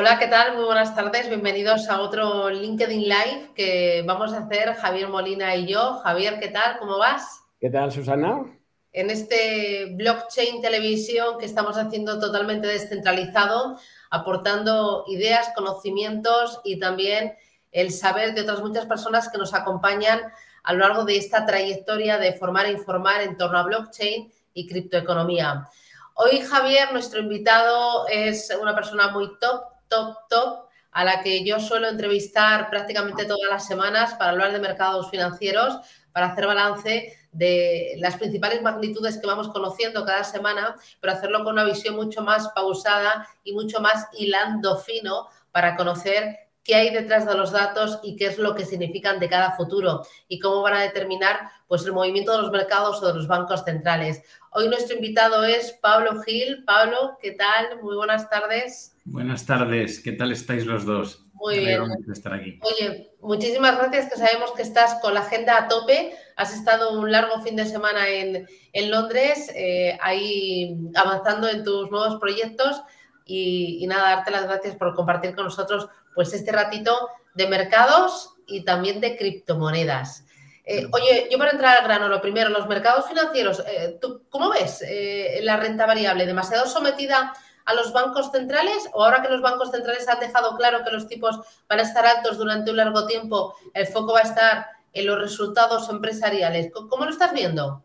[0.00, 0.54] Hola, ¿qué tal?
[0.54, 1.28] Muy buenas tardes.
[1.28, 5.94] Bienvenidos a otro LinkedIn Live que vamos a hacer Javier Molina y yo.
[6.04, 6.78] Javier, ¿qué tal?
[6.78, 7.42] ¿Cómo vas?
[7.58, 8.44] ¿Qué tal, Susana?
[8.92, 13.76] En este blockchain televisión que estamos haciendo totalmente descentralizado,
[14.08, 17.34] aportando ideas, conocimientos y también
[17.72, 20.20] el saber de otras muchas personas que nos acompañan
[20.62, 24.68] a lo largo de esta trayectoria de formar e informar en torno a blockchain y
[24.68, 25.68] criptoeconomía.
[26.14, 31.60] Hoy Javier, nuestro invitado, es una persona muy top, top, top, a la que yo
[31.60, 35.78] suelo entrevistar prácticamente todas las semanas para hablar de mercados financieros,
[36.12, 41.52] para hacer balance de las principales magnitudes que vamos conociendo cada semana, pero hacerlo con
[41.52, 47.26] una visión mucho más pausada y mucho más hilando fino para conocer qué hay detrás
[47.26, 50.74] de los datos y qué es lo que significan de cada futuro y cómo van
[50.74, 54.22] a determinar pues, el movimiento de los mercados o de los bancos centrales.
[54.52, 56.64] Hoy nuestro invitado es Pablo Gil.
[56.66, 57.82] Pablo, ¿qué tal?
[57.82, 58.94] Muy buenas tardes.
[59.06, 61.24] Buenas tardes, ¿qué tal estáis los dos?
[61.32, 61.84] Muy bien.
[62.12, 62.60] Estar aquí.
[62.60, 66.12] Oye, muchísimas gracias, que sabemos que estás con la agenda a tope.
[66.36, 68.46] Has estado un largo fin de semana en,
[68.90, 72.82] Londres, eh, ahí avanzando en tus nuevos proyectos.
[73.24, 75.88] Y, y, nada, darte las gracias por compartir con nosotros
[76.18, 80.24] pues este ratito de mercados y también de criptomonedas.
[80.64, 84.50] Eh, oye, yo para entrar al grano, lo primero, los mercados financieros, eh, ¿tú cómo
[84.50, 86.26] ves eh, la renta variable?
[86.26, 87.32] ¿Demasiado sometida
[87.64, 91.06] a los bancos centrales o ahora que los bancos centrales han dejado claro que los
[91.06, 95.06] tipos van a estar altos durante un largo tiempo, el foco va a estar en
[95.06, 96.72] los resultados empresariales?
[96.72, 97.84] ¿Cómo lo estás viendo?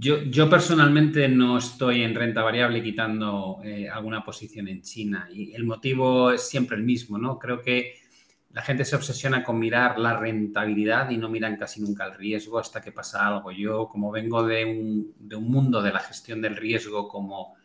[0.00, 3.60] Yo, yo personalmente no estoy en renta variable quitando
[3.92, 7.36] alguna posición en China y el motivo es siempre el mismo, ¿no?
[7.36, 7.94] Creo que
[8.50, 12.58] la gente se obsesiona con mirar la rentabilidad y no miran casi nunca el riesgo
[12.58, 13.52] hasta que pasa algo.
[13.52, 17.56] Yo, como vengo de un, mundo de la gestión del riesgo como,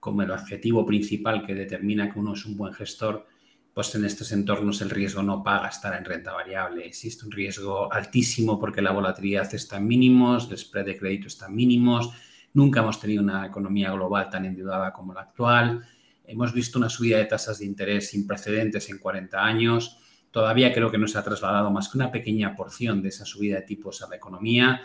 [0.00, 3.26] como el objetivo principal que determina que uno es un buen gestor,
[3.74, 6.86] pues en estos entornos el riesgo no paga estar en renta variable.
[6.86, 11.46] Existe un riesgo altísimo porque la volatilidad está en mínimos, el spread de crédito está
[11.46, 12.10] en mínimos,
[12.54, 15.84] nunca hemos tenido una economía global tan endeudada como la actual,
[16.24, 19.98] hemos visto una subida de tasas de interés sin precedentes en 40 años,
[20.34, 23.54] Todavía creo que no se ha trasladado más que una pequeña porción de esa subida
[23.54, 24.82] de tipos a la economía.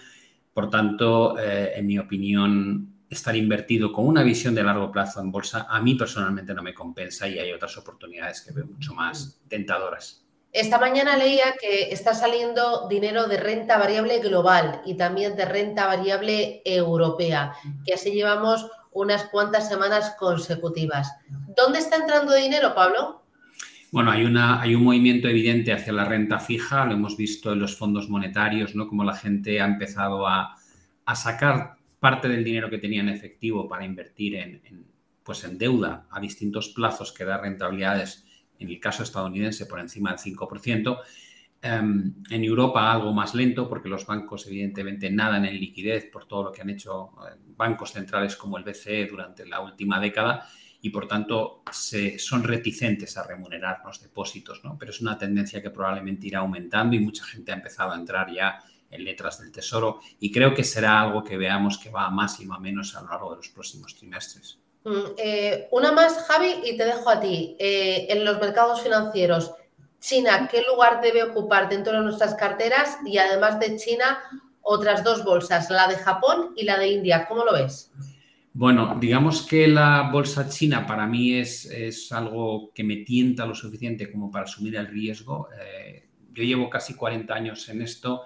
[0.54, 5.32] Por tanto, eh, en mi opinión, estar invertido con una visión de largo plazo en
[5.32, 9.42] bolsa a mí personalmente no me compensa y hay otras oportunidades que veo mucho más
[9.48, 10.26] tentadoras.
[10.52, 15.86] Esta mañana leía que está saliendo dinero de renta variable global y también de renta
[15.86, 17.54] variable europea,
[17.86, 21.12] que así llevamos unas cuantas semanas consecutivas.
[21.56, 23.24] ¿Dónde está entrando dinero, Pablo?
[23.92, 27.60] Bueno, hay, una, hay un movimiento evidente hacia la renta fija, lo hemos visto en
[27.60, 28.88] los fondos monetarios, ¿no?
[28.88, 30.56] Como la gente ha empezado a,
[31.16, 34.86] sacar parte del dinero que tenía en efectivo para invertir en,
[35.24, 38.26] pues en deuda a distintos plazos que da rentabilidades,
[38.58, 41.00] en el caso estadounidense, por encima del 5%.
[41.62, 46.46] Em, en Europa algo más lento porque los bancos evidentemente nadan en liquidez por todo
[46.46, 50.48] lo que han hecho eh, bancos centrales como el BCE durante la última década
[50.82, 54.78] y por tanto se, son reticentes a remunerar los depósitos, ¿no?
[54.78, 58.32] Pero es una tendencia que probablemente irá aumentando y mucha gente ha empezado a entrar
[58.34, 62.10] ya en letras del tesoro y creo que será algo que veamos que va a
[62.10, 64.60] más y va a menos a lo largo de los próximos trimestres.
[64.84, 67.56] Mm, eh, una más, Javi, y te dejo a ti.
[67.60, 69.52] Eh, en los mercados financieros,
[70.00, 72.98] China, ¿qué lugar debe ocupar dentro de nuestras carteras?
[73.06, 74.20] Y además de China,
[74.62, 77.26] otras dos bolsas, la de Japón y la de India.
[77.28, 77.92] ¿Cómo lo ves?
[78.54, 84.12] Bueno, digamos que la bolsa china para mí es, algo que me tienta lo suficiente
[84.12, 85.50] como para asumir el riesgo.
[85.62, 88.24] Eh, yo llevo casi 40 años en esto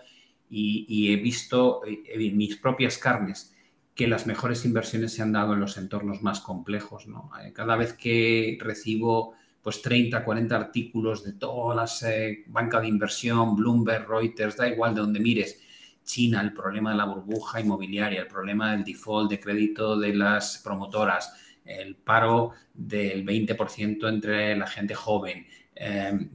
[0.55, 3.53] y, he visto en mis propias carnes
[3.95, 7.05] que las mejores inversiones se han dado en los entornos más complejos.
[7.43, 12.87] Eh, cada vez que recibo pues 30, 40 artículos de todas las eh, bancas de
[12.89, 15.59] inversión, Bloomberg, Reuters, da igual de donde mires,
[16.03, 20.57] China, el problema de la burbuja inmobiliaria, el problema del default de crédito de las
[20.57, 21.33] promotoras,
[21.63, 25.47] el paro del 20% entre la gente joven,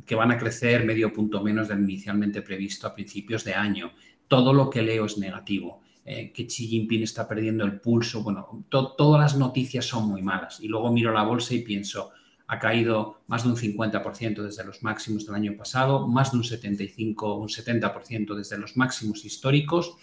[0.06, 3.92] que van a crecer medio punto menos del inicialmente previsto a principios de año.
[4.28, 5.80] Todo lo que leo es negativo.
[6.04, 8.22] Eh, que Xi Jinping está perdiendo el pulso.
[8.22, 10.58] Bueno, todas las noticias son muy malas.
[10.60, 12.12] Y luego miro la bolsa y pienso,
[12.46, 16.44] ha caído más de un 50% desde los máximos del año pasado, más de un
[16.44, 19.96] 75, un 70% desde los máximos históricos.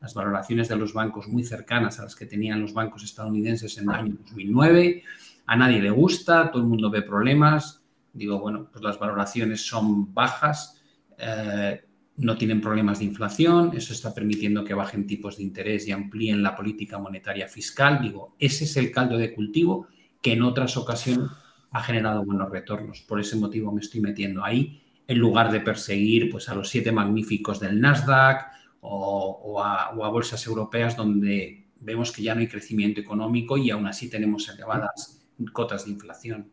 [0.00, 3.84] Las valoraciones de los bancos muy cercanas a las que tenían los bancos estadounidenses en
[3.84, 5.02] el año 2009.
[5.44, 7.82] A nadie le gusta, todo el mundo ve problemas.
[8.14, 10.80] Digo, bueno, pues las valoraciones son bajas,
[11.18, 11.84] eh,
[12.20, 16.42] no tienen problemas de inflación, eso está permitiendo que bajen tipos de interés y amplíen
[16.42, 18.00] la política monetaria fiscal.
[18.02, 19.86] Digo, ese es el caldo de cultivo
[20.20, 21.30] que en otras ocasiones
[21.70, 23.00] ha generado buenos retornos.
[23.08, 26.92] Por ese motivo me estoy metiendo ahí, en lugar de perseguir pues, a los siete
[26.92, 28.48] magníficos del Nasdaq
[28.82, 34.10] o, a, bolsas europeas donde vemos que ya no hay crecimiento económico y aún así
[34.10, 36.50] tenemos elevadas cotas de inflación.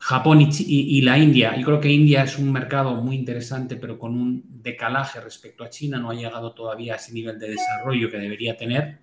[0.00, 1.56] Japón y, la India.
[1.56, 5.70] Yo creo que India es un mercado muy interesante, pero con un decalaje respecto a
[5.70, 5.98] China.
[5.98, 9.00] No ha llegado todavía a ese nivel de desarrollo que debería tener,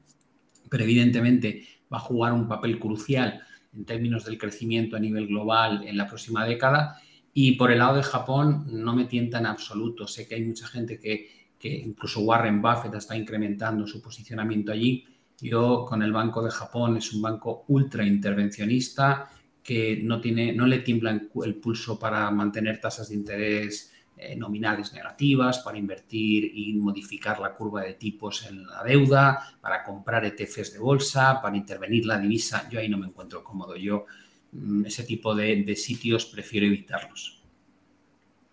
[0.70, 3.42] pero evidentemente va a jugar un papel crucial
[3.76, 6.98] en términos del crecimiento a nivel global en la próxima década.
[7.34, 10.08] Y por el lado de Japón no me tienta en absoluto.
[10.08, 15.06] Sé que hay mucha gente que, que incluso Warren Buffett está incrementando su posicionamiento allí.
[15.42, 19.30] Yo con el Banco de Japón es un banco ultra intervencionista
[19.66, 24.94] que no, tiene, no le tiembla el pulso para mantener tasas de interés eh, nominales
[24.94, 30.74] negativas, para invertir y modificar la curva de tipos en la deuda, para comprar ETFs
[30.74, 32.70] de bolsa, para intervenir la divisa.
[32.70, 33.76] Yo ahí no me encuentro cómodo.
[33.76, 34.06] Yo
[34.52, 37.45] mm, ese tipo de sitios prefiero evitarlos.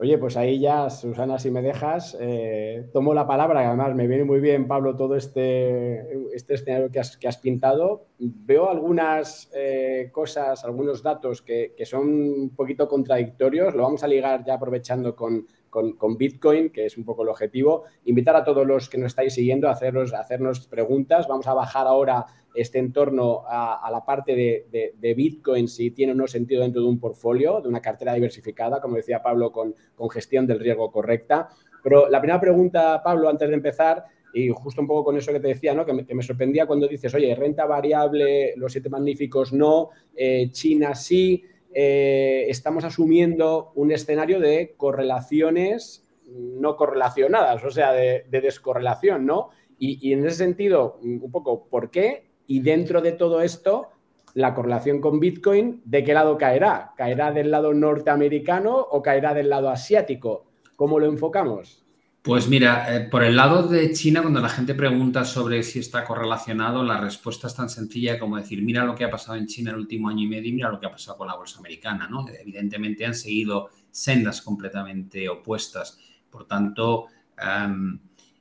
[0.02, 4.24] Oye, pues ahí ya, Susana, si me dejas, eh, tomo la palabra, además me viene
[4.24, 8.08] muy bien, Pablo, todo este, este escenario que has, que has, pintado.
[8.18, 13.76] Veo algunas eh, cosas, algunos datos que, que, son un poquito contradictorios.
[13.76, 17.84] Lo vamos a ligar ya aprovechando con, con, Bitcoin, que es un poco el objetivo.
[18.04, 21.26] Invitar a todos los que nos estáis siguiendo a, a hacernos preguntas.
[21.26, 26.26] Vamos a bajar ahora este entorno a, la parte de, Bitcoin, si tiene o no
[26.26, 29.74] sentido dentro de un portfolio, de una cartera diversificada, como decía Pablo, con,
[30.10, 31.48] gestión del riesgo correcta.
[31.82, 34.04] Pero la primera pregunta, Pablo, antes de empezar,
[34.34, 35.86] y justo un poco con eso que te decía, ¿no?
[35.86, 41.42] que, me, sorprendía cuando dices, oye, renta variable, los siete magníficos no, eh, China sí,
[41.74, 46.02] eh, estamos asumiendo un escenario de correlaciones
[46.34, 49.50] no correlacionadas, o sea, de, descorrelación, ¿no?
[49.78, 52.30] Y, en ese sentido, un poco, ¿por qué?
[52.46, 53.88] Y dentro de todo esto,
[54.34, 56.92] la correlación con Bitcoin, ¿de qué lado caerá?
[56.96, 60.44] ¿Caerá del lado norteamericano o caerá del lado asiático?
[60.76, 61.81] ¿Cómo lo enfocamos?
[62.22, 66.04] Pues mira, eh, por el lado de China, cuando la gente pregunta sobre si está
[66.04, 69.72] correlacionado, la respuesta es tan sencilla como decir, mira lo que ha pasado en China
[69.72, 72.06] el último año y medio y mira lo que ha pasado con la bolsa americana,
[72.08, 72.24] ¿no?
[72.28, 75.98] Evidentemente han seguido sendas completamente opuestas.
[76.30, 77.98] Por tanto, em,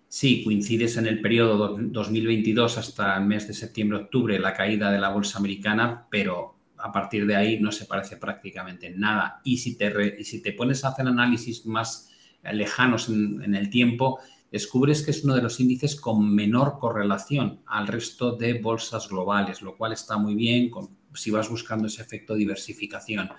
[0.07, 5.10] sí, coincides en el periodo 2022 hasta el mes de septiembre-octubre la caída de la
[5.10, 9.42] bolsa americana, pero a partir de ahí no se parece prácticamente en nada.
[9.44, 12.11] Y si te, y si te pones a hacer análisis más
[12.43, 14.19] lejanos en, el tiempo,
[14.51, 19.61] descubres que es uno de los índices con menor correlación al resto de bolsas globales,
[19.61, 20.71] lo cual está muy bien
[21.13, 23.29] si vas buscando ese efecto diversificación.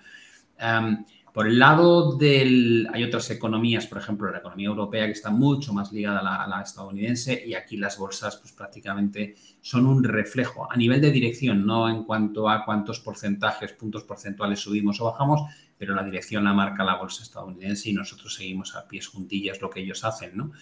[1.33, 2.87] Por el lado del...
[2.93, 6.61] Hay otras economías, por ejemplo, la economía europea que está mucho más ligada a la,
[6.61, 11.89] estadounidense y aquí las bolsas pues prácticamente son un reflejo a nivel de dirección, no
[11.89, 15.41] en cuanto a cuántos porcentajes, puntos porcentuales subimos o bajamos,
[15.79, 19.71] pero la dirección la marca la bolsa estadounidense y nosotros seguimos a pies juntillas lo
[19.71, 20.53] que ellos hacen, ¿no?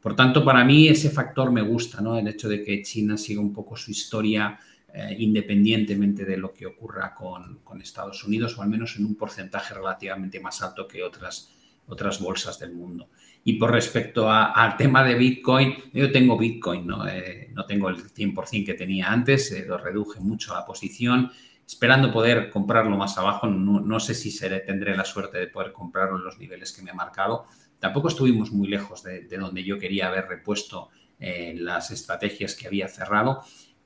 [0.00, 2.16] por tanto, para mí ese factor me gusta, ¿no?
[2.16, 4.56] El hecho de que China siga un poco su historia
[4.94, 9.72] eh, independientemente de lo que ocurra con, Estados Unidos, o al menos en un porcentaje
[9.72, 11.50] relativamente más alto que otras,
[11.86, 13.08] otras bolsas del mundo.
[13.42, 17.96] Y por respecto al tema de Bitcoin, yo tengo Bitcoin, no, eh, no tengo el
[17.96, 21.32] 100% que tenía antes, eh, lo reduje mucho la posición,
[21.72, 23.46] esperando poder comprarlo más abajo.
[23.46, 26.94] No, sé si tendré la suerte de poder comprarlo en los niveles que me ha
[26.94, 27.46] marcado.
[27.78, 33.42] Tampoco estuvimos muy lejos de, donde yo quería haber repuesto las estrategias que había cerrado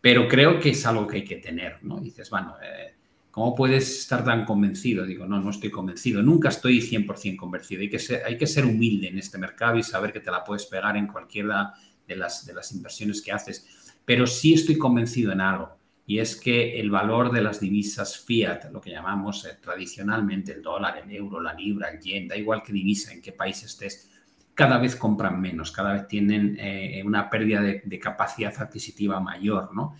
[0.06, 1.98] pero creo que es algo que hay que tener, ¿no?
[1.98, 2.94] dices, bueno, eh,
[3.28, 5.04] ¿cómo puedes estar tan convencido?
[5.04, 7.82] Digo, no, no estoy convencido, nunca estoy 100% convencido.
[7.82, 10.44] Hay que, ser, hay que ser humilde en este mercado y saber que te la
[10.44, 11.74] puedes pegar en cualquiera
[12.06, 13.66] de las inversiones que haces.
[14.04, 15.75] Pero sí estoy convencido en algo,
[16.06, 20.62] y es que el valor de las divisas fiat, lo que llamamos eh, tradicionalmente el
[20.62, 24.10] dólar, el euro, la libra, el yen, da igual qué divisa, en qué país estés,
[24.54, 29.94] cada vez compran menos, cada vez tienen eh, una pérdida de, capacidad adquisitiva mayor, ¿no?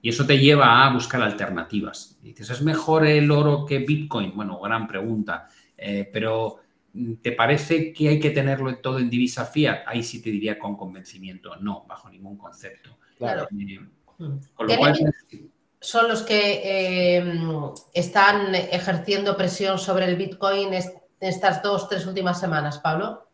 [0.00, 2.18] y eso te lleva a buscar alternativas.
[2.22, 4.32] Dices, ¿es mejor el oro que Bitcoin?
[4.36, 6.60] Bueno, gran pregunta, eh, pero
[6.92, 9.78] mm, ¿te parece que hay que tenerlo todo en divisa fiat?
[9.86, 12.98] Ahí sí te diría con convencimiento, no, bajo ningún concepto.
[13.18, 13.48] Claro.
[13.58, 13.80] Eh,
[15.80, 17.22] son los que
[17.92, 20.70] están ejerciendo presión sobre el Bitcoin
[21.20, 23.28] estas dos, tres últimas semanas, Pablo?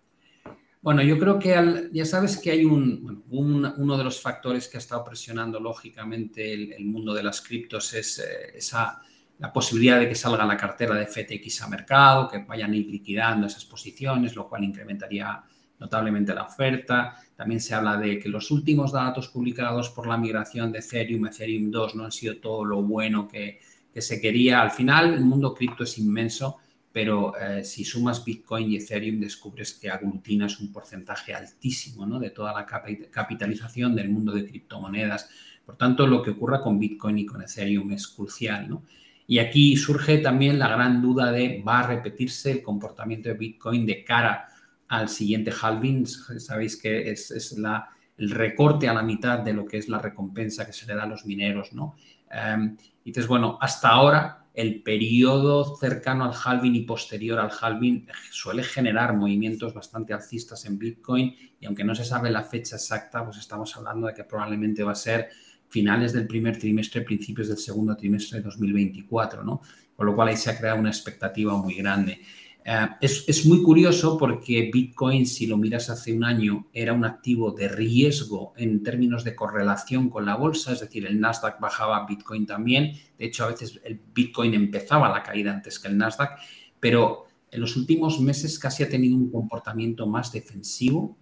[0.83, 4.81] Bueno, yo creo que ya sabes que hay un, uno de los factores que ha
[4.81, 8.99] estado presionando lógicamente el, mundo de las criptos es eh, esa,
[9.39, 12.87] la posibilidad de que salga la cartera de FTX a mercado, que vayan a ir
[12.87, 15.43] liquidando esas posiciones, lo cual incrementaría
[15.81, 17.17] notablemente la oferta.
[17.35, 21.71] También se habla de que los últimos datos publicados por la migración de Ethereum, Ethereum
[21.71, 23.59] 2, no han sido todo lo bueno que,
[23.93, 26.59] que se quería, al final el mundo cripto es inmenso,
[26.93, 32.19] pero eh, si sumas Bitcoin y Ethereum descubres que aglutinas un porcentaje altísimo ¿no?
[32.19, 35.31] de toda la capitalización del mundo de criptomonedas.
[35.65, 38.69] Por tanto, lo que ocurra con Bitcoin y con Ethereum es crucial.
[38.69, 38.83] ¿no?
[39.27, 43.87] Y aquí surge también la gran duda de va a repetirse el comportamiento de Bitcoin
[43.87, 44.49] de cara
[44.91, 46.05] al siguiente halving.
[46.07, 50.67] Sabéis que es, la, el recorte a la mitad de lo que es la recompensa
[50.67, 51.73] que se le da a los mineros.
[51.73, 51.95] ¿no?
[52.29, 58.65] Em, entonces, bueno, hasta ahora el periodo cercano al halving y posterior al halving suele
[58.65, 63.39] generar movimientos bastante alcistas en Bitcoin y aunque no se sabe la fecha exacta, pues
[63.39, 65.29] estamos hablando de que probablemente va a ser
[65.69, 69.61] finales del primer trimestre, principios del segundo trimestre de 2024, ¿no?
[69.95, 72.21] Con lo cual ahí se ha creado una expectativa muy grande.
[72.65, 77.53] Eh, es, muy curioso porque Bitcoin, si lo miras hace un año, era un activo
[77.53, 82.47] de riesgo en términos de correlación con la bolsa, es decir, el Nasdaq bajaba, Bitcoin
[82.47, 82.93] también.
[83.19, 86.39] De hecho, a veces el Bitcoin empezaba la caída antes que el Nasdaq,
[86.79, 91.19] pero en los últimos meses casi ha tenido un comportamiento más defensivo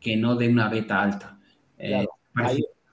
[0.00, 1.38] que no de una beta alta.
[1.76, 2.06] Eh,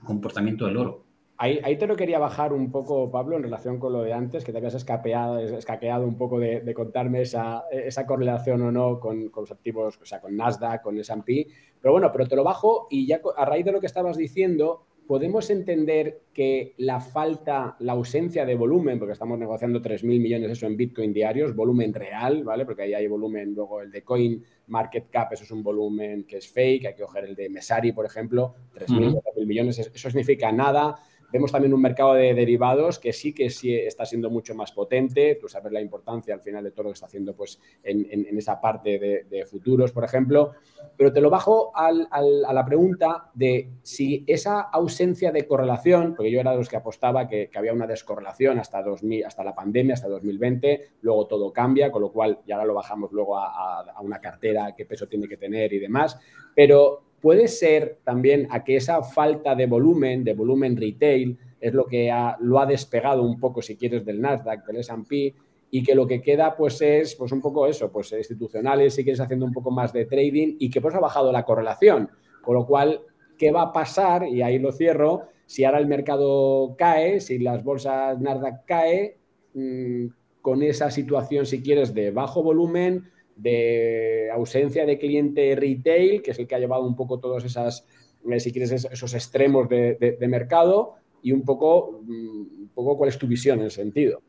[0.04, 1.07] comportamiento del oro.
[1.40, 4.52] Ahí, te lo quería bajar un poco, Pablo, en relación con lo de antes, que
[4.52, 7.64] te habías escapeado, escaqueado un poco de, contarme esa,
[8.08, 11.48] correlación o no con, los activos, o sea, con Nasdaq, con S&P.
[11.80, 14.88] Pero bueno, pero te lo bajo y ya a raíz de lo que estabas diciendo,
[15.06, 20.66] podemos entender que la falta, la ausencia de volumen, porque estamos negociando 3.000 millones eso
[20.66, 22.66] en Bitcoin diarios, volumen real, ¿vale?
[22.66, 26.38] Porque ahí hay volumen, luego el de Coin Market Cap, eso es un volumen que
[26.38, 31.00] es fake, hay que coger el de Mesari, por ejemplo, 3.000 millones, eso significa nada
[31.32, 35.36] Vemos también un mercado de derivados que sí que sí está siendo mucho más potente.
[35.36, 38.62] Tú sabes la importancia al final de todo lo que está haciendo pues, en, esa
[38.62, 40.54] parte de, futuros, por ejemplo.
[40.96, 46.40] Pero te lo bajo a la pregunta de si esa ausencia de correlación, porque yo
[46.40, 50.08] era de los que apostaba que, había una descorrelación hasta, 2000, hasta la pandemia, hasta
[50.08, 54.76] 2020, luego todo cambia, con lo cual ya lo bajamos luego a, a una cartera,
[54.78, 56.20] qué peso tiene que tener y demás.
[56.56, 61.86] Pero puede ser también a que esa falta de volumen, de volumen retail, es lo
[61.86, 65.34] que lo ha despegado un poco, si quieres, del Nasdaq, del S&P,
[65.70, 69.20] y que lo que queda pues es pues un poco eso, pues institucionales, si quieres
[69.20, 72.10] haciendo un poco más de trading y que pues ha bajado la correlación,
[72.42, 73.02] con lo cual,
[73.38, 74.28] ¿qué va a pasar?
[74.28, 79.18] Y ahí lo cierro, si ahora el mercado cae, si las bolsas Nasdaq cae,
[79.54, 80.06] mm,
[80.42, 86.40] con esa situación, si quieres, de bajo volumen, de ausencia de cliente retail, que es
[86.40, 87.86] el que ha llevado un poco todos esas,
[88.30, 93.18] eh, si quieres, esos extremos de, mercado y un poco, mm, un poco cuál es
[93.18, 94.22] tu visión en el sentido.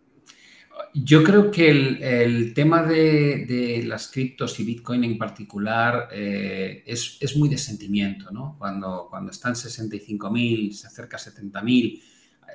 [0.94, 7.48] Yo creo que el, tema de, las criptos y Bitcoin en particular eh, es, muy
[7.48, 8.56] de sentimiento, ¿no?
[8.58, 12.00] Cuando, cuando están 65.000, se acerca a 70.000,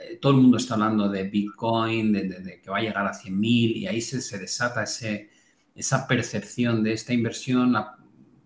[0.04, 3.42] eh, todo el mundo está hablando de Bitcoin, de, que va a llegar a 100.000
[3.76, 5.30] y ahí se, se desata ese,
[5.76, 7.98] esa percepción de esta inversión, la,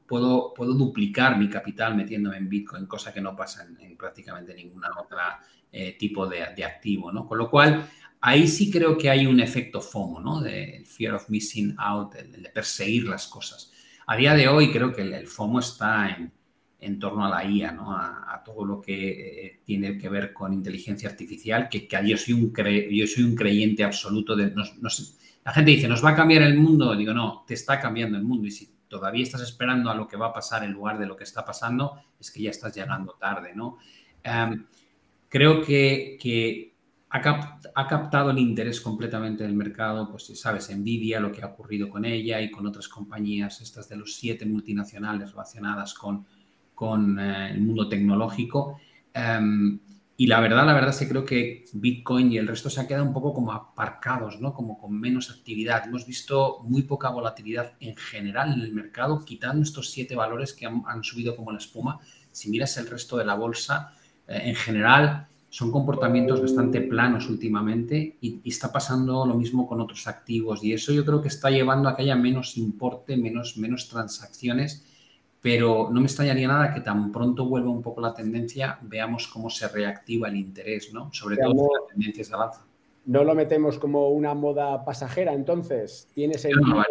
[0.07, 4.89] puedo, puedo duplicar mi capital metiéndome en Bitcoin, cosa que no pasa en, prácticamente ninguna
[4.99, 5.39] otra
[5.71, 7.27] eh, tipo de, activo, ¿no?
[7.27, 7.87] Con lo cual,
[8.21, 10.41] ahí sí creo que hay un efecto FOMO, ¿no?
[10.41, 13.71] De fear of missing out, el, de perseguir las cosas.
[14.07, 16.31] A día de hoy creo que el, FOMO está en,
[16.79, 17.91] en, torno a la IA, ¿no?
[17.91, 22.33] A, todo lo que eh, tiene que ver con inteligencia artificial, que, que yo, soy
[22.33, 22.53] un
[22.91, 24.53] yo soy un creyente absoluto de...
[24.55, 26.95] la gente dice, ¿nos va a cambiar el mundo?
[26.95, 30.17] Digo, no, te está cambiando el mundo y si todavía estás esperando a lo que
[30.17, 33.17] va a pasar en lugar de lo que está pasando, es que ya estás llegando
[33.19, 33.77] tarde, ¿no?
[34.23, 34.65] Em,
[35.29, 36.73] creo que,
[37.09, 42.05] ha, captado el interés completamente del mercado, pues sabes, Nvidia, lo que ha ocurrido con
[42.05, 46.25] ella y con otras compañías, estas de los siete multinacionales relacionadas con,
[46.77, 48.79] con eh, el mundo tecnológico.
[49.11, 49.79] Em,
[50.15, 52.87] y la verdad, la verdad es que creo que Bitcoin y el resto se han
[52.87, 54.53] quedado un poco como aparcados, ¿no?
[54.53, 55.87] Como con menos actividad.
[55.87, 60.67] Hemos visto muy poca volatilidad en general en el mercado, quitando estos siete valores que
[60.67, 61.99] han, subido como la espuma.
[62.31, 63.93] Si miras el resto de la bolsa,
[64.27, 69.81] eh, en general son comportamientos bastante planos últimamente y, y, está pasando lo mismo con
[69.81, 70.63] otros activos.
[70.63, 74.86] Y eso yo creo que está llevando a que haya menos importe, menos, menos transacciones
[75.47, 79.49] pero no me extrañaría nada que tan pronto vuelva un poco la tendencia, veamos cómo
[79.49, 81.09] se reactiva el interés, ¿no?
[81.13, 82.65] Sobre todo si la tendencia es alza.
[83.05, 86.83] No lo metemos como una moda pasajera, entonces, ¿tiene sentido?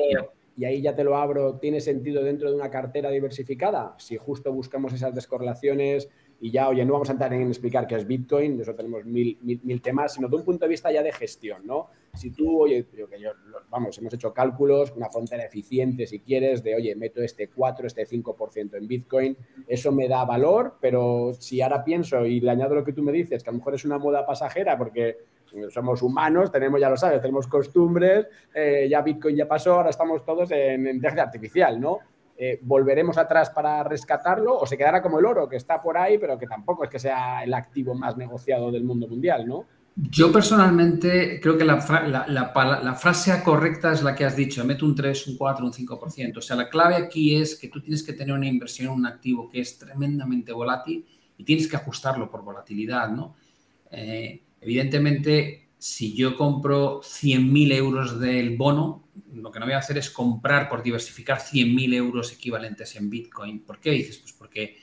[0.57, 3.95] y ahí ya te lo abro, ¿tiene sentido dentro de una cartera diversificada?
[3.99, 6.09] Si justo buscamos esas descorrelaciones
[6.41, 9.05] y ya, oye, no vamos a entrar en explicar qué es Bitcoin, de eso tenemos
[9.05, 11.89] mil, mil, temas, sino de un punto de vista ya de gestión, ¿no?
[12.17, 13.31] Si tú, oye, que yo,
[13.71, 18.07] vamos, hemos hecho cálculos, una frontera eficiente, si quieres, de, oye, meto este 4, este
[18.07, 22.85] 5% en Bitcoin, eso me da valor, pero si ahora pienso y le añado lo
[22.85, 25.19] que tú me dices, que a lo mejor es una moda pasajera porque
[25.71, 30.25] somos humanos, tenemos, ya lo sabes, tenemos costumbres, eh, ya Bitcoin ya pasó, ahora estamos
[30.25, 31.99] todos en, inteligencia artificial, ¿no?
[32.39, 36.19] Eh, ¿Volveremos atrás para rescatarlo o se quedará como el oro, que está por ahí,
[36.19, 39.65] pero que tampoco es que sea el activo más negociado del mundo mundial, ¿no?
[39.99, 45.29] Yo personalmente creo que la, frase correcta es la que has dicho, meto un 3,
[45.29, 46.37] un 4, un 5%.
[46.37, 49.07] O sea, la clave aquí es que tú tienes que tener una inversión en un
[49.07, 51.07] activo que es tremendamente volátil
[51.39, 53.37] y tienes que ajustarlo por volatilidad, ¿no?
[53.91, 59.97] Eh, evidentemente, si yo compro 100.000 euros del bono, lo que no voy a hacer
[59.97, 63.61] es comprar por diversificar 100.000 euros equivalentes en Bitcoin.
[63.61, 64.19] ¿Por qué dices?
[64.19, 64.77] Pues porque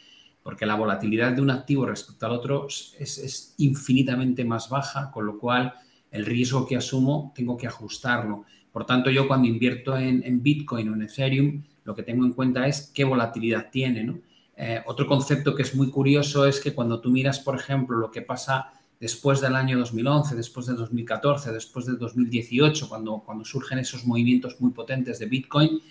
[0.43, 5.39] porque la volatilidad de un activo respecto al otro es, infinitamente más baja, con lo
[5.39, 5.73] cual
[6.11, 8.43] el riesgo que asumo tengo que ajustarlo.
[8.71, 12.67] Por tanto, yo cuando invierto en, Bitcoin o en Ethereum, lo que tengo en cuenta
[12.67, 14.21] es qué volatilidad tiene.
[14.57, 18.11] Eh, otro concepto que es muy curioso es que cuando tú miras, por ejemplo, lo
[18.11, 23.79] que pasa después del año 2011, después del 2014, después del 2018, cuando, cuando surgen
[23.79, 25.81] esos movimientos muy potentes de Bitcoin,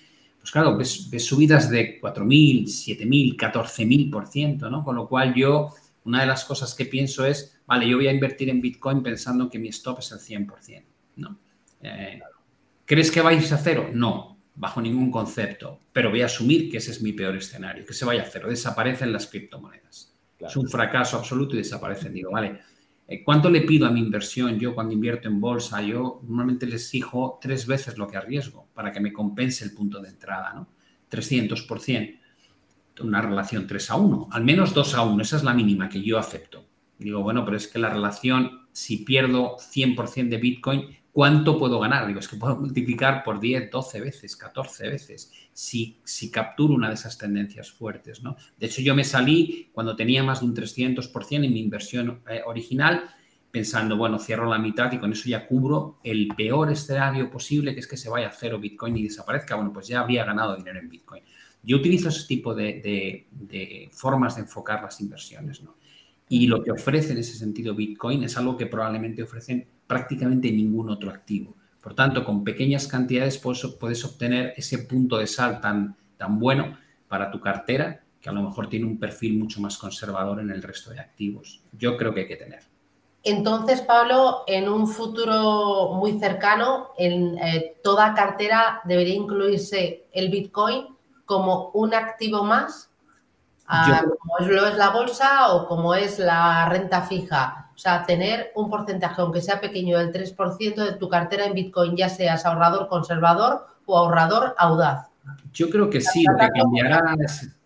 [0.42, 4.82] pues claro, ves, subidas de 4.000, 7.000, 14.000%, ¿no?
[4.82, 5.72] Con lo cual yo,
[6.04, 9.48] una de las cosas que pienso es, vale, yo voy a invertir en Bitcoin pensando
[9.48, 10.82] que mi stop es el 100%,
[11.18, 11.38] ¿no?
[11.80, 12.20] Eh,
[12.84, 13.88] ¿Crees que vais a cero?
[13.94, 17.94] No, bajo ningún concepto, pero voy a asumir que ese es mi peor escenario, que
[17.94, 20.12] se vaya a cero, desaparecen las criptomonedas.
[20.40, 22.12] Es un fracaso absoluto y desaparecen.
[22.12, 22.58] Digo, vale,
[23.24, 25.82] ¿Cuánto le pido a mi inversión yo cuando invierto en bolsa?
[25.82, 30.00] Yo normalmente les exijo tres veces lo que arriesgo para que me compense el punto
[30.00, 30.68] de entrada, ¿no?
[31.10, 32.18] 300%.
[33.00, 36.02] Una relación 3 a 1, al menos 2 a 1, esa es la mínima que
[36.02, 36.64] yo acepto.
[36.98, 42.06] Digo, bueno, pero es que la relación, si pierdo 100% de Bitcoin, ¿cuánto puedo ganar?
[42.06, 46.88] Digo, es que puedo multiplicar por 10, 12 veces, 14 veces, si, si capturo una
[46.88, 48.36] de esas tendencias fuertes, ¿no?
[48.58, 52.40] De hecho, yo me salí cuando tenía más de un 300% en mi inversión eh,
[52.46, 53.04] original,
[53.50, 57.80] pensando, bueno, cierro la mitad y con eso ya cubro el peor escenario posible, que
[57.80, 59.56] es que se vaya a cero Bitcoin y desaparezca.
[59.56, 61.22] Bueno, pues ya habría ganado dinero en Bitcoin.
[61.62, 65.76] Yo utilizo ese tipo de, de formas de enfocar las inversiones, ¿no?
[66.30, 70.88] Y lo que ofrece en ese sentido Bitcoin es algo que probablemente ofrecen prácticamente ningún
[70.88, 71.54] otro activo.
[71.82, 76.78] Por tanto, con pequeñas cantidades puedes, obtener ese punto de sal tan, tan bueno
[77.08, 80.62] para tu cartera que a lo mejor tiene un perfil mucho más conservador en el
[80.62, 81.60] resto de activos.
[81.72, 82.60] Yo creo que hay que tener.
[83.22, 90.86] Entonces, Pablo, en un futuro muy cercano, en eh, toda cartera debería incluirse el Bitcoin
[91.26, 92.90] como un activo más,
[93.66, 98.70] ah, como lo es la bolsa o como es la renta fija sea, tener un
[98.70, 103.66] porcentaje, aunque sea pequeño, del 3% de tu cartera en Bitcoin, ya seas ahorrador conservador
[103.86, 105.08] o ahorrador audaz.
[105.52, 107.16] Yo creo que sí, lo que cambiará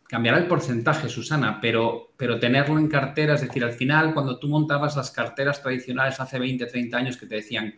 [0.09, 4.49] cambiará el porcentaje, Susana, pero, pero tenerlo en cartera, es decir, al final, cuando tú
[4.49, 7.75] montabas las carteras tradicionales hace 20, 30 años que te decían,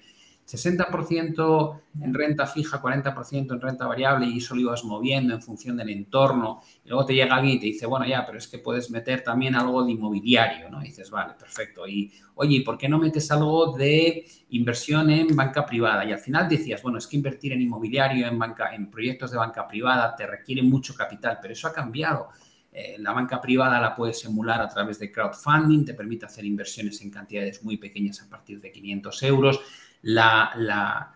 [0.49, 5.77] 60% en renta fija, 40% en renta variable y eso lo ibas moviendo en función
[5.77, 6.63] del entorno.
[6.85, 9.23] Y luego te llega alguien y te dice, bueno, ya, pero es que puedes meter
[9.23, 10.81] también algo de inmobiliario, ¿no?
[10.81, 11.87] Dices, vale, perfecto.
[11.87, 16.07] Y, oye, ¿por qué no metes algo de inversión en banca privada?
[16.07, 19.37] Y al final decías, bueno, es que invertir en inmobiliario, en, banca, en proyectos de
[19.37, 22.29] banca privada, te requiere mucho capital, pero eso ha cambiado.
[22.73, 27.03] Eh, la banca privada la puedes emular a través de crowdfunding, te permite hacer inversiones
[27.03, 29.61] en cantidades muy pequeñas a partir de 500 euros
[30.03, 31.15] la,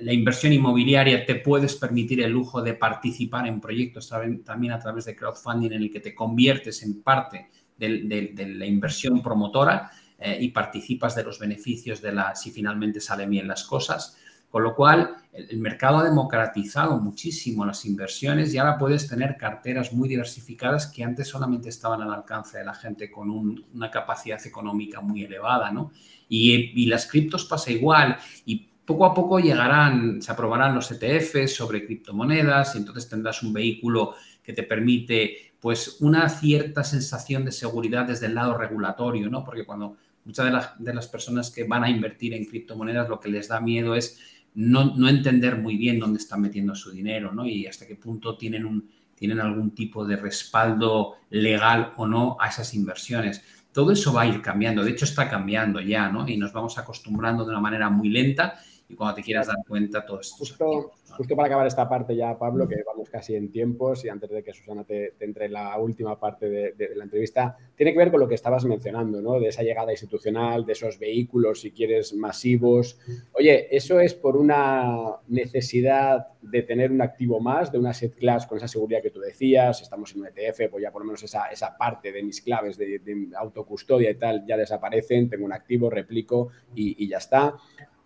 [0.00, 4.12] inversión inmobiliaria te puedes permitir el lujo de participar en proyectos
[4.44, 9.22] también a través de crowdfunding en el que te conviertes en parte de, la inversión
[9.22, 14.16] promotora eh, y participas de los beneficios de la, si finalmente salen bien las cosas.
[14.52, 19.94] Con lo cual, el, mercado ha democratizado muchísimo las inversiones y ahora puedes tener carteras
[19.94, 25.00] muy diversificadas que antes solamente estaban al alcance de la gente con una capacidad económica
[25.00, 25.90] muy elevada, ¿no?
[26.28, 31.86] Y, las criptos pasa igual y poco a poco llegarán, se aprobarán los ETFs sobre
[31.86, 38.04] criptomonedas y entonces tendrás un vehículo que te permite pues una cierta sensación de seguridad
[38.04, 39.44] desde el lado regulatorio, ¿no?
[39.44, 43.18] Porque cuando muchas de las, de las personas que van a invertir en criptomonedas lo
[43.18, 44.18] que les da miedo es
[44.54, 47.46] no, entender muy bien dónde están metiendo su dinero, ¿no?
[47.46, 52.48] Y hasta qué punto tienen, un, tienen algún tipo de respaldo legal o no a
[52.48, 53.42] esas inversiones.
[53.72, 56.28] Todo eso va a ir cambiando, de hecho está cambiando ya, ¿no?
[56.28, 58.60] Y nos vamos acostumbrando de una manera muy lenta
[58.92, 60.36] y cuando te quieras dar cuenta todo esto.
[60.36, 64.28] Justo, justo para acabar esta parte ya, Pablo, que vamos casi en tiempos y antes
[64.28, 68.10] de que Susana te, entre en la última parte de, la entrevista, tiene que ver
[68.10, 69.40] con lo que estabas mencionando, ¿no?
[69.40, 72.98] De esa llegada institucional, de esos vehículos, si quieres, masivos.
[73.32, 78.46] Oye, ¿eso es por una necesidad de tener un activo más, de una set class
[78.46, 79.80] con esa seguridad que tú decías?
[79.80, 82.76] Estamos en un ETF, pues ya por lo menos esa, esa parte de mis claves
[82.76, 83.00] de,
[83.38, 87.54] autocustodia y tal ya desaparecen, tengo un activo, replico y, y ya está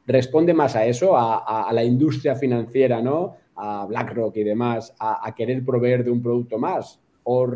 [0.06, 3.36] responde más a eso, a, la industria financiera, ¿no?
[3.56, 7.46] A BlackRock y demás, a, querer proveer de un producto más, o,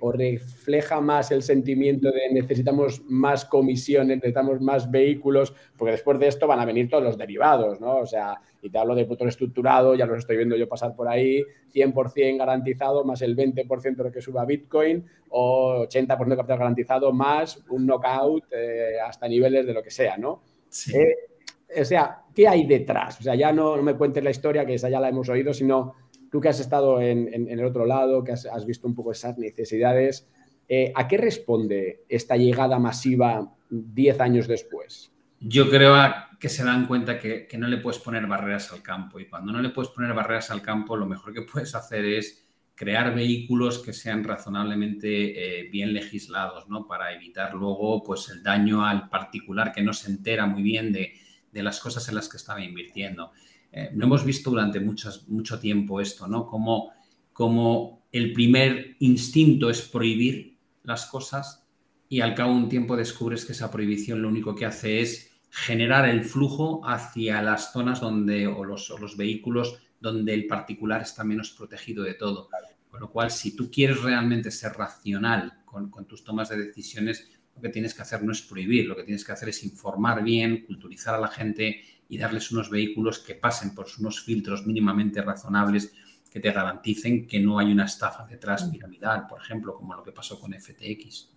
[0.00, 6.26] o, refleja más el sentimiento de necesitamos más comisiones, necesitamos más vehículos, porque después de
[6.26, 7.98] esto van a venir todos los derivados, ¿no?
[7.98, 11.08] O sea, y te hablo de puto estructurado, ya los estoy viendo yo pasar por
[11.08, 16.58] ahí, 100% garantizado, más el 20% de lo que suba Bitcoin, o 80% de capital
[16.58, 20.42] garantizado, más un knockout eh, hasta niveles de lo que sea, ¿no?
[20.68, 20.96] Sí.
[20.96, 21.31] Eh,
[21.80, 23.20] o sea, ¿qué hay detrás?
[23.20, 25.94] O sea, ya no, me cuentes la historia, que esa ya la hemos oído, sino
[26.30, 30.28] tú que has estado en, el otro lado, que has, visto un poco esas necesidades,
[30.68, 35.12] eh, ¿a qué responde esta llegada masiva 10 años después?
[35.40, 35.94] Yo creo
[36.38, 39.60] que se dan cuenta que, no le puedes poner barreras al campo y cuando no
[39.60, 43.92] le puedes poner barreras al campo, lo mejor que puedes hacer es crear vehículos que
[43.92, 46.86] sean razonablemente eh, bien legislados, ¿no?
[46.86, 51.12] Para evitar luego pues, el daño al particular que no se entera muy bien de,
[51.52, 53.32] de las cosas en las que estaba invirtiendo.
[53.70, 56.46] Eh, no hemos visto durante mucho tiempo esto, ¿no?
[56.46, 56.92] Como,
[57.32, 61.66] como el primer instinto es prohibir las cosas
[62.08, 65.30] y al cabo de un tiempo descubres que esa prohibición lo único que hace es
[65.50, 71.24] generar el flujo hacia las zonas donde, o los, los vehículos donde el particular está
[71.24, 72.48] menos protegido de todo.
[72.90, 77.30] Con lo cual, si tú quieres realmente ser racional con, con tus tomas de decisiones,
[77.54, 80.22] lo que tienes que hacer no es prohibir, lo que tienes que hacer es informar
[80.22, 85.22] bien, culturizar a la gente y darles unos vehículos que pasen por unos filtros mínimamente
[85.22, 85.92] razonables
[86.30, 90.12] que te garanticen que no hay una estafa detrás piramidal, por ejemplo, como lo que
[90.12, 91.28] pasó con FTX.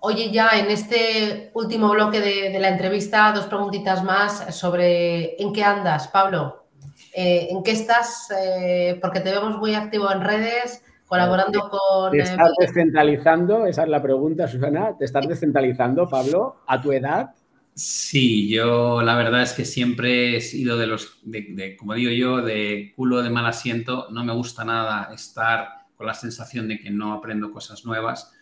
[0.00, 5.64] Oye, ya en este último bloque de, la entrevista, dos preguntitas más sobre en qué
[5.64, 6.68] andas, Pablo.
[7.14, 8.28] Eh, ¿En qué estás?
[8.30, 12.12] Eh, porque te vemos muy activo en redes colaborando con...
[12.12, 13.66] ¿Te estás descentralizando?
[13.66, 14.96] Esa es la pregunta, Susana.
[14.96, 17.30] ¿Te estás descentralizando, Pablo, a tu edad?
[17.74, 22.42] Sí, yo la verdad es que siempre he sido de los, de, como digo yo,
[22.42, 24.08] de culo de mal asiento.
[24.10, 28.34] No me gusta nada estar con la sensación de que no aprendo cosas nuevas.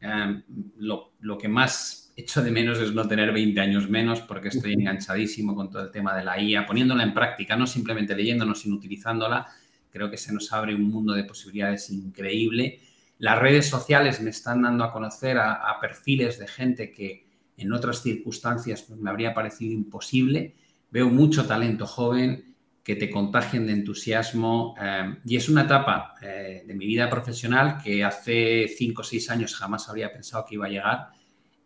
[0.00, 0.42] Em,
[0.78, 4.72] lo, lo, que más echo de menos es no tener 20 años menos porque estoy
[4.72, 8.76] enganchadísimo con todo el tema de la IA, poniéndola en práctica, no simplemente leyéndonos, sino
[8.76, 9.46] utilizándola
[9.90, 12.80] Creo que se nos abre un mundo de posibilidades increíble.
[13.18, 17.26] Las redes sociales me están dando a conocer a, perfiles de gente que
[17.56, 20.54] en otras circunstancias pues, me habría parecido imposible.
[20.90, 26.64] Veo mucho talento joven que te contagien de entusiasmo eh, y es una etapa eh,
[26.66, 30.66] de mi vida profesional que hace cinco o seis años jamás habría pensado que iba
[30.66, 31.08] a llegar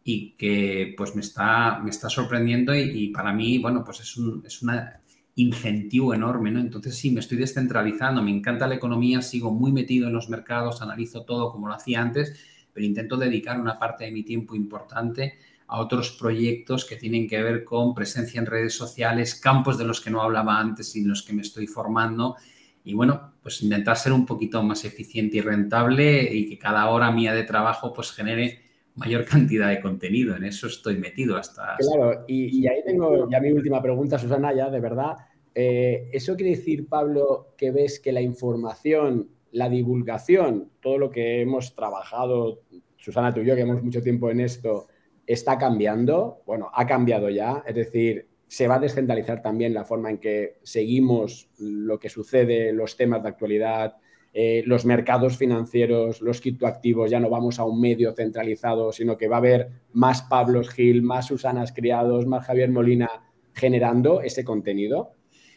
[0.03, 4.63] y que pues me está, me está sorprendiendo y, para mí, bueno, pues es, es
[4.63, 5.01] una
[5.37, 6.61] incentivo enorme, ¿no?
[6.61, 10.81] Entonces sí, me estoy descentralizando, me encanta la economía, sigo muy metido en los mercados,
[10.81, 12.39] analizo todo como lo hacía antes,
[12.73, 15.35] pero intento dedicar una parte de mi tiempo importante
[15.67, 20.01] a otros proyectos que tienen que ver con presencia en redes sociales, campos de los
[20.01, 22.37] que no hablaba antes y en los que me estoy formando.
[22.85, 27.11] Y bueno, pues intentar ser un poquito más eficiente y rentable y que cada hora
[27.11, 28.64] mía de trabajo pues genere
[28.95, 30.37] mayor cantidad de contenido.
[30.37, 31.77] En eso estoy metido hasta...
[31.79, 35.17] Claro, y, ahí tengo ya mi última pregunta, Susana, ya de verdad.
[35.55, 41.41] Eh, ¿Eso quiere decir, Pablo, que ves que la información, la divulgación, todo lo que
[41.41, 42.63] hemos trabajado,
[42.97, 44.89] Susana, tú y yo, que hemos mucho tiempo en esto,
[45.27, 46.43] está cambiando?
[46.47, 50.59] Bueno, ha cambiado ya, es decir, se va a descentralizar también la forma en que
[50.63, 53.97] seguimos lo que sucede, los temas de actualidad,
[54.37, 59.29] eh, los mercados financieros, los criptoactivos, ya no vamos a un medio centralizado, sino que
[59.29, 63.09] va a haber más Pablos Gil, más Susanas Criados, más Javier Molina
[63.53, 65.13] generando ese contenido.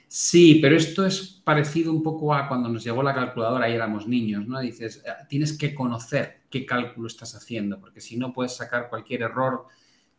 [0.07, 4.07] Sí, pero esto es parecido un poco a cuando nos llegó la calculadora y éramos
[4.07, 4.59] niños, ¿no?
[4.59, 9.23] Dices, eh, tienes que conocer qué cálculo estás haciendo, porque si no puedes sacar cualquier
[9.23, 9.65] error,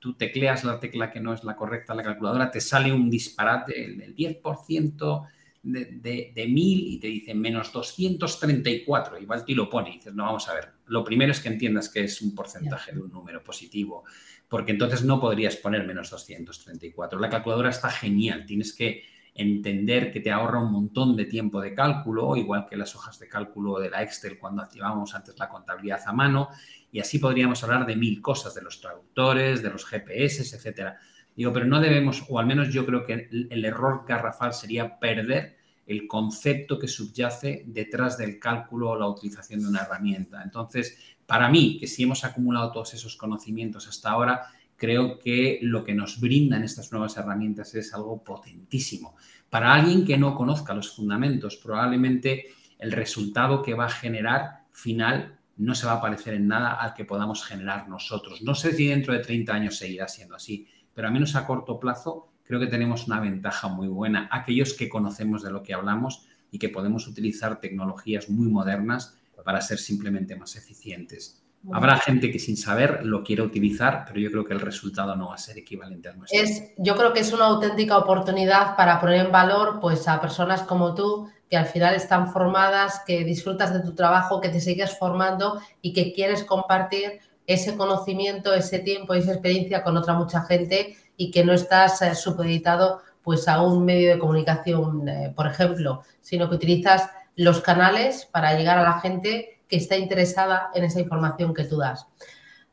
[0.01, 3.85] tú tecleas la tecla que no es la correcta la calculadora, te sale un disparate,
[3.85, 5.29] el 10%
[5.73, 10.25] de, de, 1000 y te dicen menos 234, igual te lo pone y dices, no,
[10.25, 13.43] vamos a ver, lo primero es que entiendas que es un porcentaje de un número
[13.43, 14.05] positivo,
[14.49, 17.19] porque entonces no podrías poner menos 234.
[17.19, 19.03] La calculadora está genial, tienes que
[19.35, 23.29] entender que te ahorra un montón de tiempo de cálculo, igual que las hojas de
[23.29, 26.49] cálculo de la Excel cuando activábamos antes la contabilidad a mano,
[26.91, 30.99] y así podríamos hablar de mil cosas, de los traductores, de los GPS, etcétera.
[31.37, 35.58] Digo, pero no debemos, o al menos yo creo que el, error garrafal sería perder
[35.89, 40.43] el concepto que subyace detrás del cálculo o la utilización de una herramienta.
[40.43, 44.43] Entonces, para mí, que si hemos acumulado todos esos conocimientos hasta ahora,
[44.77, 49.17] creo que lo que nos brindan estas nuevas herramientas es algo potentísimo.
[49.49, 52.49] Para alguien que no conozca los fundamentos, probablemente
[52.79, 56.93] el resultado que va a generar final no se va a parecer en nada al
[56.93, 58.43] que podamos generar nosotros.
[58.43, 61.81] No sé si dentro de 30 años seguirá siendo así, pero a menos a corto
[61.81, 64.27] plazo creo que tenemos una ventaja muy buena.
[64.33, 69.61] Aquellos que conocemos de lo que hablamos y que podemos utilizar tecnologías muy modernas para
[69.61, 71.43] ser simplemente más eficientes.
[71.73, 75.29] Habrá gente que sin saber lo quiere utilizar, pero yo creo que el resultado no
[75.29, 76.41] va a ser equivalente al nuestro.
[76.41, 80.63] Es, yo creo que es una auténtica oportunidad para poner en valor pues, a personas
[80.63, 84.97] como tú, que al final están formadas, que disfrutas de tu trabajo, que te sigues
[84.97, 90.43] formando y que quieres compartir ese conocimiento, ese tiempo y esa experiencia con otra mucha
[90.43, 95.47] gente y que no estás eh, supeditado pues, a un medio de comunicación, eh, por
[95.47, 100.85] ejemplo, sino que utilizas los canales para llegar a la gente que está interesada en
[100.85, 102.07] esa información que tú das.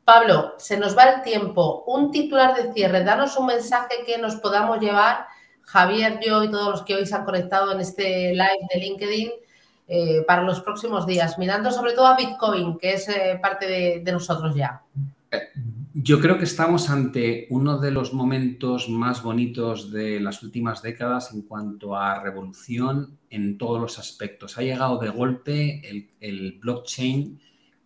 [0.06, 1.84] Pablo, se nos va el tiempo.
[1.88, 5.26] Un titular de cierre, danos un mensaje que nos podamos llevar,
[5.64, 9.32] Javier, yo y todos los que hoy se han conectado en este live de LinkedIn
[9.88, 14.12] eh, para los próximos días, mirando sobre todo a Bitcoin, que es eh, parte de
[14.12, 14.84] nosotros ya.
[15.98, 21.34] Yo creo que estamos ante uno de los momentos más bonitos de las últimas décadas
[21.34, 24.58] en cuanto a revolución en todos los aspectos.
[24.58, 27.40] Ha llegado de golpe el, blockchain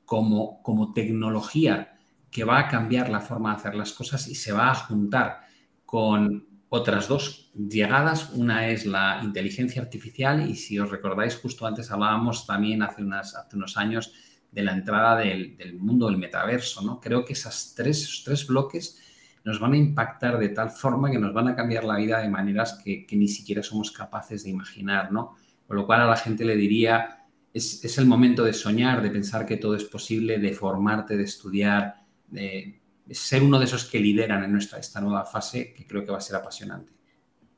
[0.05, 1.99] como, como tecnología
[2.31, 5.41] que va a cambiar la forma de hacer las cosas y se va a juntar
[5.85, 8.31] con otras dos llegadas.
[8.33, 13.55] Una es la inteligencia artificial y si os recordáis, justo antes hablábamos también hace, hace
[13.55, 14.11] unos años
[14.51, 16.99] de la entrada del, mundo del metaverso, ¿no?
[16.99, 18.99] Creo que esas tres, esos tres bloques
[19.43, 22.29] nos van a impactar de tal forma que nos van a cambiar la vida de
[22.29, 25.35] maneras que, ni siquiera somos capaces de imaginar, ¿no?
[25.67, 29.45] Con lo cual a la gente le diría, es, el momento de soñar, de pensar
[29.45, 31.95] que todo es posible, de formarte, de estudiar,
[32.27, 32.81] de,
[33.11, 36.17] ser uno de esos que lideran en nuestra, esta nueva fase, que creo que va
[36.17, 36.91] a ser apasionante.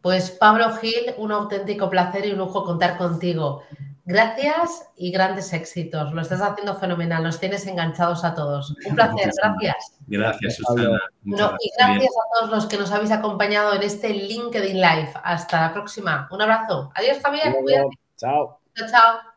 [0.02, 3.64] Pues Pablo Gil, un auténtico placer y un lujo contar contigo.
[4.06, 6.12] Gracias y grandes éxitos.
[6.14, 7.24] Lo estás haciendo fenomenal.
[7.24, 8.76] Nos tienes enganchados a todos.
[8.86, 9.32] Un placer.
[9.42, 9.98] Gracias.
[10.08, 11.00] Gracias, Susana.
[11.24, 15.14] y gracias a todos los que nos habéis acompañado en este LinkedIn Live.
[15.24, 16.28] Hasta la próxima.
[16.32, 16.92] Un abrazo.
[16.96, 17.56] Adiós, Javier.
[18.18, 18.60] Chao.
[18.76, 19.31] Chao, chao.